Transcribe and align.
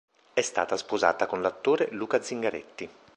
È 0.33 0.41
stata 0.41 0.77
sposata 0.77 1.27
con 1.27 1.43
l'attore 1.43 1.89
Luca 1.91 2.23
Zingaretti. 2.23 2.89